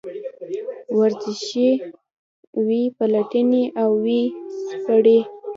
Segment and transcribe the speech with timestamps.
[0.97, 1.69] ورشي
[2.65, 3.43] ویې پلټي
[3.81, 4.21] او ويې
[4.67, 5.17] سپړي.